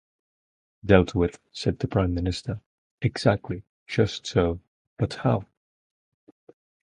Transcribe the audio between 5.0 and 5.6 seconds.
how?"